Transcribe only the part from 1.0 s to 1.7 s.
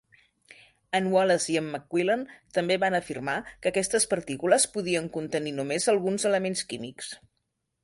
Wallace i en